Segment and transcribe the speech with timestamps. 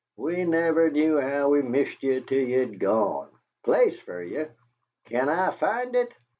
[0.17, 3.29] We never knew how we missed ye till ye'd gone!
[3.63, 4.47] Place fer ye!
[5.05, 6.11] Can I find it?